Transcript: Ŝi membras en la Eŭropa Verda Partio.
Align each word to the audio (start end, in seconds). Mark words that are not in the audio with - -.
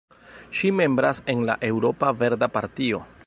Ŝi 0.59 0.71
membras 0.77 1.19
en 1.35 1.45
la 1.51 1.57
Eŭropa 1.69 2.11
Verda 2.25 2.53
Partio. 2.57 3.07